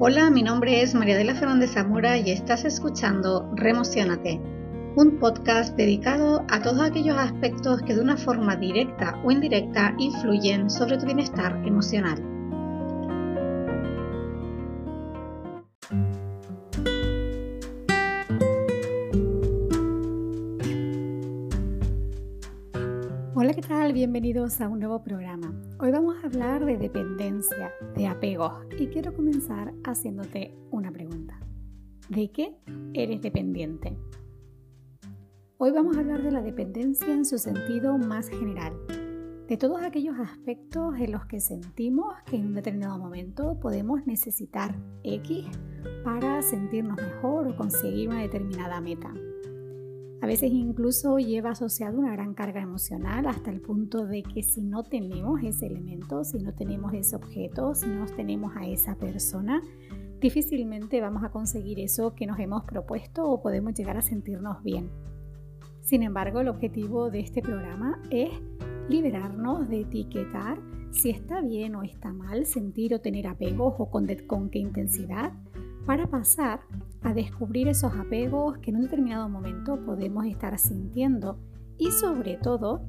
[0.00, 4.40] Hola, mi nombre es María de la Fernández Zamora y estás escuchando Remocionate,
[4.94, 10.70] un podcast dedicado a todos aquellos aspectos que de una forma directa o indirecta influyen
[10.70, 12.37] sobre tu bienestar emocional.
[23.40, 23.92] Hola, ¿qué tal?
[23.92, 25.54] Bienvenidos a un nuevo programa.
[25.78, 31.38] Hoy vamos a hablar de dependencia, de apego y quiero comenzar haciéndote una pregunta.
[32.08, 32.56] ¿De qué
[32.94, 33.96] eres dependiente?
[35.56, 38.72] Hoy vamos a hablar de la dependencia en su sentido más general,
[39.46, 44.74] de todos aquellos aspectos en los que sentimos que en un determinado momento podemos necesitar
[45.04, 45.46] X
[46.02, 49.14] para sentirnos mejor o conseguir una determinada meta.
[50.20, 54.62] A veces incluso lleva asociado una gran carga emocional hasta el punto de que si
[54.62, 59.62] no tenemos ese elemento, si no tenemos ese objeto, si no tenemos a esa persona,
[60.20, 64.90] difícilmente vamos a conseguir eso que nos hemos propuesto o podemos llegar a sentirnos bien.
[65.82, 68.30] Sin embargo, el objetivo de este programa es
[68.88, 70.58] liberarnos de etiquetar
[70.90, 75.32] si está bien o está mal sentir o tener apegos o con, con qué intensidad
[75.86, 76.60] para pasar
[77.02, 81.38] a descubrir esos apegos que en un determinado momento podemos estar sintiendo
[81.78, 82.82] y sobre todo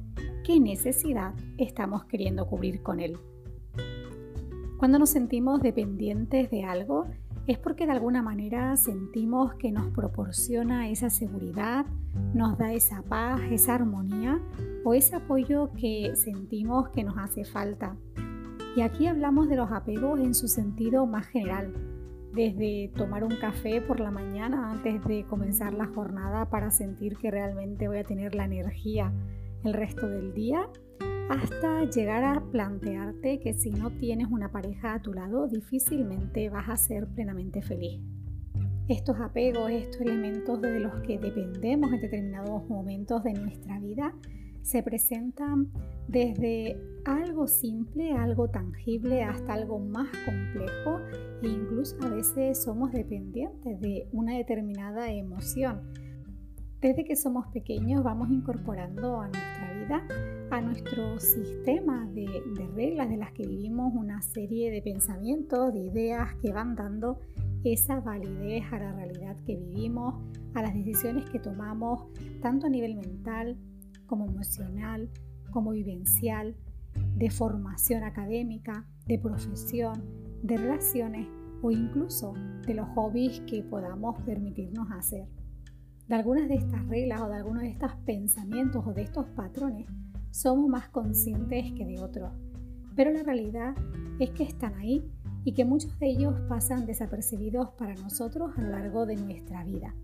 [0.44, 3.16] qué necesidad estamos queriendo cubrir con él.
[4.78, 7.06] Cuando nos sentimos dependientes de algo
[7.46, 11.84] es porque de alguna manera sentimos que nos proporciona esa seguridad,
[12.34, 14.40] nos da esa paz, esa armonía
[14.84, 17.96] o ese apoyo que sentimos que nos hace falta.
[18.76, 21.72] Y aquí hablamos de los apegos en su sentido más general,
[22.32, 27.30] desde tomar un café por la mañana antes de comenzar la jornada para sentir que
[27.30, 29.12] realmente voy a tener la energía
[29.64, 30.68] el resto del día,
[31.28, 36.68] hasta llegar a plantearte que si no tienes una pareja a tu lado, difícilmente vas
[36.68, 38.00] a ser plenamente feliz.
[38.88, 44.12] Estos apegos, estos elementos de los que dependemos en determinados momentos de nuestra vida,
[44.62, 45.70] se presentan
[46.08, 51.00] desde algo simple, algo tangible, hasta algo más complejo
[51.42, 55.80] e incluso a veces somos dependientes de una determinada emoción.
[56.80, 60.08] Desde que somos pequeños vamos incorporando a nuestra vida,
[60.50, 62.26] a nuestro sistema de,
[62.74, 67.20] reglas de las que vivimos, una serie de pensamientos, de ideas que van dando
[67.64, 70.14] esa validez a la realidad que vivimos,
[70.54, 72.06] a las decisiones que tomamos,
[72.40, 73.58] tanto a nivel mental,
[74.10, 75.08] como emocional,
[75.52, 76.56] como vivencial,
[77.16, 80.02] de formación académica, de profesión,
[80.42, 81.28] de relaciones
[81.62, 82.34] o incluso
[82.66, 85.28] de los hobbies que podamos permitirnos hacer.
[86.08, 89.86] De algunas de estas reglas o de algunos de estos pensamientos o de estos patrones
[90.32, 92.32] somos más conscientes que de otros,
[92.96, 93.76] pero la realidad
[94.18, 95.08] es que están ahí
[95.44, 99.94] y que muchos de ellos pasan desapercibidos para nosotros a lo largo de nuestra vida.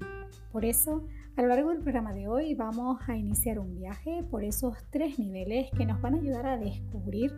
[0.53, 1.05] Por eso
[1.37, 5.19] a lo largo del programa de hoy vamos a iniciar un viaje por esos tres
[5.19, 7.31] niveles que nos van a ayudar a descubrir,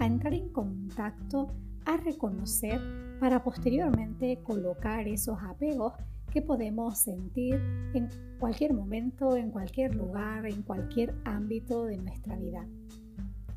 [0.00, 1.54] a entrar en contacto,
[1.86, 2.80] a reconocer
[3.20, 5.92] para posteriormente colocar esos apegos
[6.32, 7.54] que podemos sentir
[7.94, 8.08] en
[8.40, 12.66] cualquier momento, en cualquier lugar, en cualquier ámbito de nuestra vida.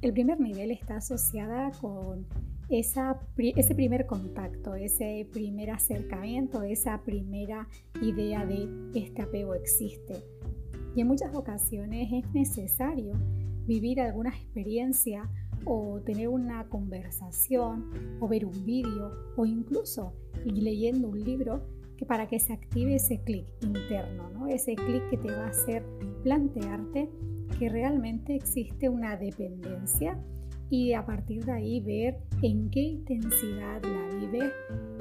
[0.03, 2.27] El primer nivel está asociada con
[2.69, 7.67] ese primer contacto, ese primer acercamiento, esa primera
[8.01, 10.15] idea de este apego existe.
[10.95, 13.13] Y en muchas ocasiones es necesario
[13.65, 15.29] vivir alguna experiencia
[15.65, 20.13] o tener una conversación o ver un vídeo o incluso
[20.45, 21.61] ir leyendo un libro
[21.97, 24.47] que para que se active ese clic interno, ¿no?
[24.47, 25.83] ese clic que te va a hacer
[26.23, 27.09] plantearte
[27.59, 30.17] que realmente existe una dependencia
[30.69, 34.51] y a partir de ahí ver en qué intensidad la vive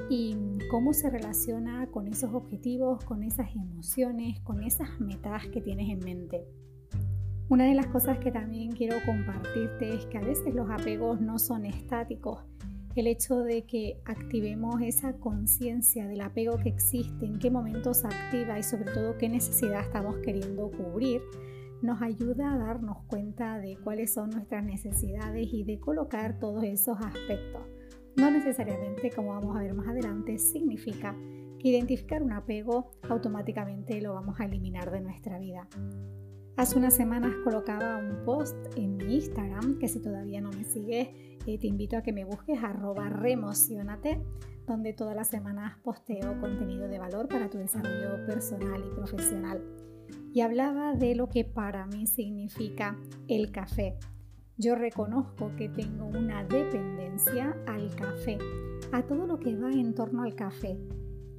[0.09, 0.35] y
[0.71, 5.99] cómo se relaciona con esos objetivos, con esas emociones, con esas metas que tienes en
[5.99, 6.45] mente.
[7.49, 11.39] Una de las cosas que también quiero compartirte es que a veces los apegos no
[11.39, 12.41] son estáticos.
[12.95, 18.07] El hecho de que activemos esa conciencia del apego que existe, en qué momentos se
[18.07, 21.21] activa y sobre todo qué necesidad estamos queriendo cubrir,
[21.81, 26.97] nos ayuda a darnos cuenta de cuáles son nuestras necesidades y de colocar todos esos
[26.99, 27.61] aspectos.
[28.15, 31.15] No necesariamente, como vamos a ver más adelante, significa
[31.59, 35.67] que identificar un apego automáticamente lo vamos a eliminar de nuestra vida.
[36.55, 41.09] Hace unas semanas colocaba un post en mi Instagram, que si todavía no me sigues,
[41.45, 44.19] eh, te invito a que me busques arroba remocionate,
[44.65, 49.61] donde todas las semanas posteo contenido de valor para tu desarrollo personal y profesional
[50.33, 53.97] y hablaba de lo que para mí significa el café.
[54.59, 58.39] yo reconozco que tengo una dependencia al café,
[58.91, 60.79] a todo lo que va en torno al café,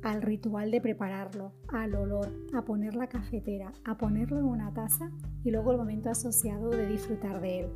[0.03, 5.11] al ritual de prepararlo, al olor, a poner la cafetera, a ponerlo en una taza
[5.45, 7.67] y luego el momento asociado de disfrutar de él.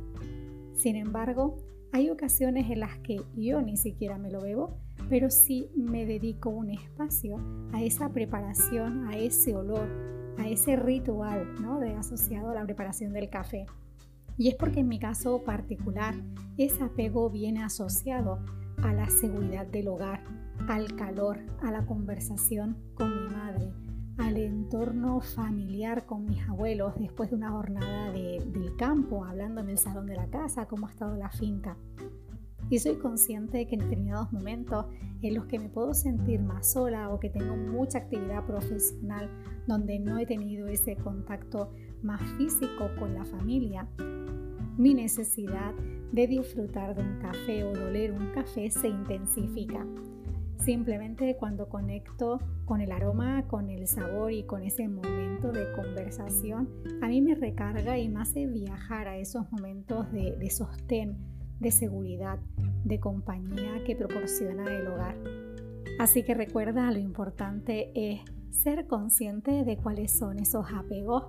[0.75, 1.57] Sin embargo,
[1.91, 4.77] hay ocasiones en las que yo ni siquiera me lo bebo,
[5.09, 7.37] pero sí me dedico un espacio
[7.71, 9.87] a esa preparación, a ese olor,
[10.37, 11.79] a ese ritual ¿no?
[11.79, 13.65] de asociado a la preparación del café.
[14.37, 16.15] Y es porque en mi caso particular,
[16.57, 18.39] ese apego viene asociado
[18.81, 20.23] a la seguridad del hogar,
[20.67, 23.71] al calor, a la conversación con mi madre,
[24.17, 29.77] al entorno familiar con mis abuelos después de una jornada del campo, hablando en el
[29.77, 31.77] salón de la casa, cómo ha estado la finca.
[32.73, 34.87] Y soy consciente de que en determinados momentos
[35.21, 39.29] en los que me puedo sentir más sola o que tengo mucha actividad profesional
[39.67, 41.69] donde no he tenido ese contacto
[42.01, 43.87] más físico con la familia,
[44.75, 45.75] mi necesidad
[46.13, 49.85] de disfrutar de un café o de oler un café se intensifica.
[50.57, 56.67] Simplemente cuando conecto con el aroma, con el sabor y con ese momento de conversación,
[57.03, 61.71] a mí me recarga y me hace viajar a esos momentos de, de sostén, de
[61.71, 62.39] seguridad,
[62.83, 65.15] de compañía que proporciona el hogar.
[65.97, 68.21] Así que recuerda, lo importante es
[68.51, 71.23] ser consciente de cuáles son esos apegos,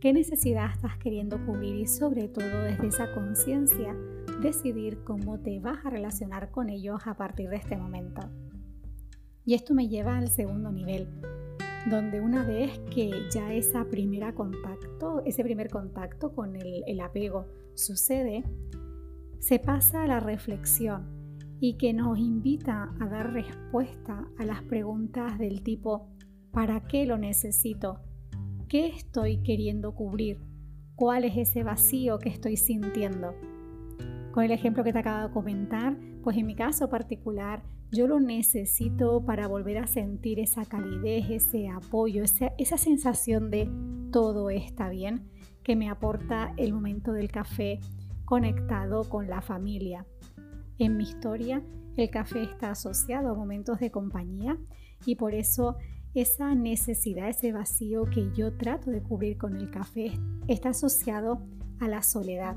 [0.00, 3.96] qué necesidad estás queriendo cubrir y sobre todo desde esa conciencia
[4.42, 8.22] decidir cómo te vas a relacionar con ellos a partir de este momento.
[9.44, 11.08] Y esto me lleva al segundo nivel,
[11.88, 17.46] donde una vez que ya esa primera contacto, ese primer contacto con el, el apego
[17.74, 18.42] sucede,
[19.46, 21.06] se pasa a la reflexión
[21.60, 26.08] y que nos invita a dar respuesta a las preguntas del tipo
[26.50, 28.00] ¿para qué lo necesito?
[28.68, 30.40] ¿Qué estoy queriendo cubrir?
[30.96, 33.36] ¿Cuál es ese vacío que estoy sintiendo?
[34.32, 38.18] Con el ejemplo que te acabo de comentar, pues en mi caso particular, yo lo
[38.18, 43.70] necesito para volver a sentir esa calidez, ese apoyo, esa, esa sensación de
[44.10, 45.30] todo está bien
[45.62, 47.78] que me aporta el momento del café
[48.26, 50.04] conectado con la familia.
[50.78, 51.62] En mi historia,
[51.96, 54.58] el café está asociado a momentos de compañía
[55.06, 55.76] y por eso
[56.12, 60.12] esa necesidad, ese vacío que yo trato de cubrir con el café
[60.48, 61.40] está asociado
[61.80, 62.56] a la soledad.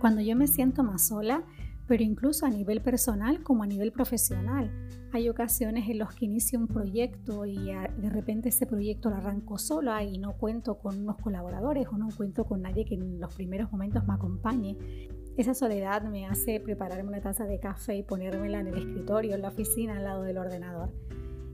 [0.00, 1.44] Cuando yo me siento más sola,
[1.86, 4.70] pero incluso a nivel personal como a nivel profesional.
[5.14, 9.58] Hay ocasiones en las que inicio un proyecto y de repente ese proyecto lo arranco
[9.58, 13.32] sola y no cuento con unos colaboradores o no cuento con nadie que en los
[13.32, 14.76] primeros momentos me acompañe.
[15.36, 19.42] Esa soledad me hace prepararme una taza de café y ponérmela en el escritorio, en
[19.42, 20.90] la oficina, al lado del ordenador.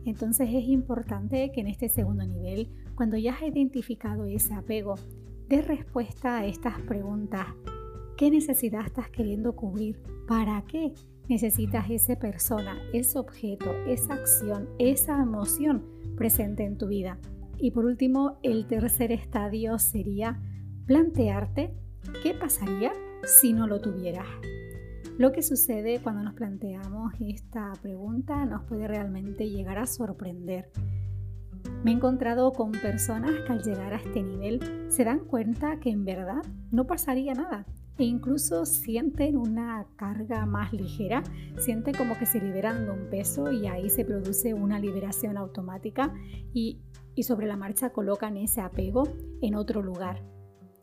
[0.07, 4.95] Entonces es importante que en este segundo nivel, cuando ya has identificado ese apego,
[5.51, 7.47] des respuesta a estas preguntas.
[8.17, 10.01] ¿Qué necesidad estás queriendo cubrir?
[10.27, 10.95] ¿Para qué
[11.31, 15.87] necesitas esa persona, ese objeto, esa acción, esa emoción
[16.17, 17.19] presente en tu vida?
[17.57, 20.41] Y por último, el tercer estadio sería
[20.87, 21.73] plantearte
[22.23, 22.93] qué pasaría
[23.23, 24.27] si no lo tuvieras.
[25.19, 30.73] Lo que sucede cuando nos planteamos esta pregunta nos puede realmente llegar a sorprender.
[31.85, 35.91] Me he encontrado con personas que al llegar a este nivel se dan cuenta que
[35.91, 36.43] en verdad
[36.73, 37.67] no pasaría nada,
[38.01, 41.23] e incluso sienten una carga más ligera,
[41.59, 46.15] sienten como que se liberan de un peso y ahí se produce una liberación automática
[46.55, 46.81] y,
[47.15, 49.07] y sobre la marcha colocan ese apego
[49.43, 50.23] en otro lugar.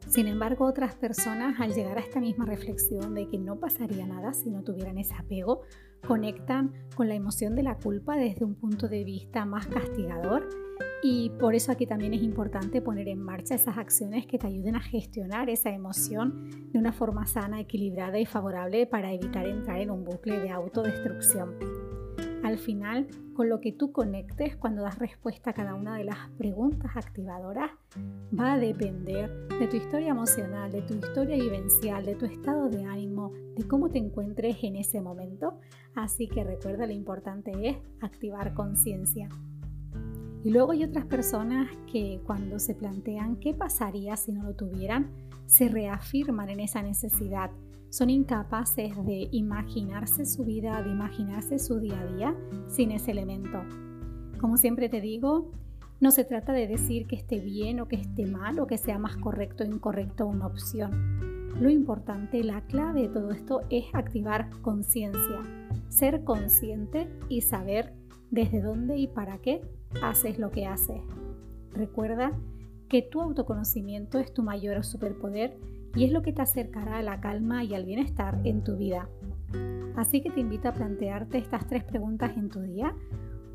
[0.08, 4.34] Sin embargo, otras personas al llegar a esta misma reflexión de que no pasaría nada
[4.34, 5.62] si no tuvieran ese apego,
[6.08, 10.48] conectan con la emoción de la culpa desde un punto de vista más castigador
[11.04, 14.76] y por eso aquí también es importante poner en marcha esas acciones que te ayuden
[14.76, 19.92] a gestionar esa emoción de una forma sana, equilibrada y favorable para evitar entrar en
[19.92, 21.56] un bucle de autodestrucción.
[22.44, 26.30] Al final, con lo que tú conectes cuando das respuesta a cada una de las
[26.38, 27.72] preguntas activadoras,
[28.38, 32.86] va a depender de tu historia emocional, de tu historia vivencial, de tu estado de
[32.86, 35.60] ánimo, de cómo te encuentres en ese momento.
[35.94, 39.30] Así que recuerda lo importante es activar conciencia.
[40.48, 45.12] Y luego hay otras personas que cuando se plantean qué pasaría si no lo tuvieran,
[45.46, 47.52] se reafirman en esa necesidad.
[47.90, 52.36] Son incapaces de imaginarse su vida, de imaginarse su día a día
[52.70, 53.62] sin ese elemento.
[54.40, 55.52] Como siempre te digo,
[56.00, 58.98] no se trata de decir que esté bien o que esté mal o que sea
[58.98, 61.52] más correcto o incorrecto una opción.
[61.60, 65.42] Lo importante, la clave de todo esto es activar conciencia,
[65.90, 67.92] ser consciente y saber
[68.32, 69.62] desde dónde y para qué
[70.04, 71.02] haces lo que haces.
[71.74, 72.32] Recuerda
[72.90, 75.58] que tu autoconocimiento es tu mayor superpoder
[75.96, 79.10] y es lo que te acercará a la calma y al bienestar en tu vida.
[79.96, 82.94] Así que te invito a plantearte estas tres preguntas en tu día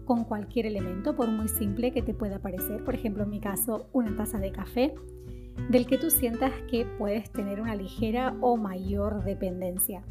[0.04, 2.84] con cualquier elemento, por muy simple que te pueda parecer.
[2.84, 4.94] Por ejemplo, en mi caso, una taza de café
[5.70, 10.02] del que tú sientas que puedes tener una ligera o mayor dependencia.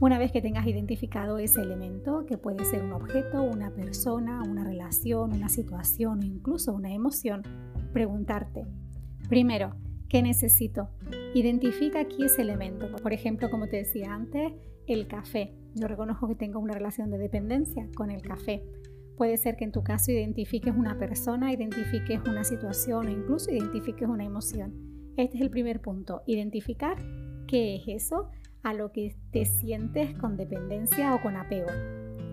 [0.00, 4.62] Una vez que tengas identificado ese elemento, que puede ser un objeto, una persona, una
[4.62, 7.42] relación, una situación o incluso una emoción,
[7.92, 8.64] preguntarte,
[9.28, 9.74] primero,
[10.08, 10.88] ¿qué necesito?
[11.34, 12.86] Identifica aquí ese elemento.
[13.02, 14.52] Por ejemplo, como te decía antes,
[14.86, 15.52] el café.
[15.74, 18.62] Yo reconozco que tengo una relación de dependencia con el café.
[19.16, 24.08] Puede ser que en tu caso identifiques una persona, identifiques una situación o incluso identifiques
[24.08, 24.74] una emoción.
[25.16, 26.96] Este es el primer punto, identificar
[27.48, 28.30] qué es eso
[28.62, 31.68] a lo que te sientes con dependencia o con apego.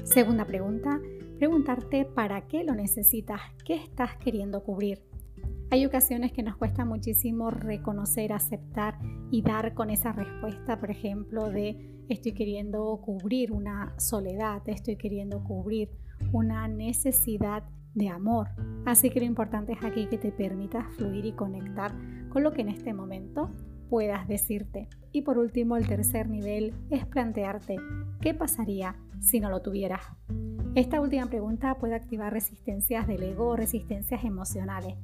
[0.04, 1.00] Segunda pregunta,
[1.38, 5.02] preguntarte para qué lo necesitas, qué estás queriendo cubrir.
[5.72, 9.00] Hay ocasiones que nos cuesta muchísimo reconocer, aceptar
[9.32, 15.44] y dar con esa respuesta, por ejemplo, de estoy queriendo cubrir una soledad, estoy queriendo
[15.44, 15.90] cubrir
[16.32, 17.64] una necesidad
[17.96, 18.50] de amor.
[18.86, 21.94] Así que lo importante es aquí que te permitas fluir y conectar
[22.30, 23.50] con lo que en este momento
[23.90, 24.88] puedas decirte.
[25.12, 27.78] Y por último, el tercer nivel es plantearte
[28.22, 30.02] qué pasaría si no lo tuvieras.
[30.76, 34.96] Esta última pregunta puede activar resistencias del ego resistencias emocionales,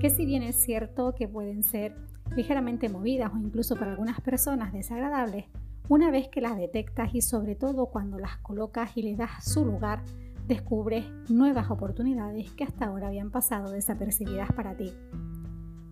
[0.00, 1.94] que si bien es cierto que pueden ser
[2.34, 5.44] ligeramente movidas o incluso para algunas personas desagradables,
[5.88, 9.64] una vez que las detectas y sobre todo cuando las colocas y le das su
[9.64, 10.02] lugar,
[10.46, 14.92] descubres nuevas oportunidades que hasta ahora habían pasado desapercibidas para ti.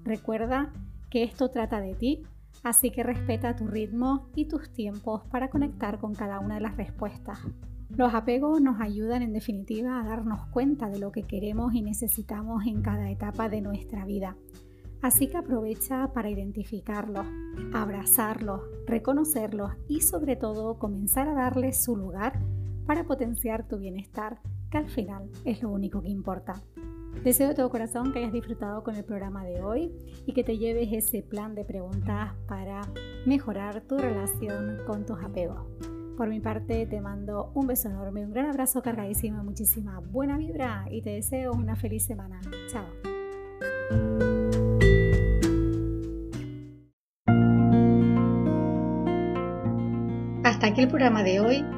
[0.05, 0.73] Recuerda
[1.11, 2.23] que esto trata de ti,
[2.63, 6.77] así que respeta tu ritmo y tus tiempos para conectar con cada una de las
[6.77, 7.41] respuestas.
[7.97, 12.67] Los apegos nos ayudan en definitiva a darnos cuenta de lo que queremos y necesitamos
[12.67, 14.37] en cada etapa de nuestra vida.
[15.01, 17.27] Así que aprovecha para identificarlos,
[17.73, 22.41] abrazarlos, reconocerlos y sobre todo comenzar a darles su lugar
[22.85, 26.55] para potenciar tu bienestar, que al final es lo único que importa.
[27.25, 29.93] Deseo de todo corazón que hayas disfrutado con el programa de hoy
[30.25, 32.83] y que te lleves ese plan de preguntas para
[33.27, 35.67] mejorar tu relación con tus apegos.
[36.17, 40.87] Por mi parte te mando un beso enorme, un gran abrazo cargadísimo, muchísima buena vibra
[40.91, 42.41] y te deseo una feliz semana.
[42.71, 42.87] Chao.
[50.45, 51.78] Hasta aquí el programa de hoy.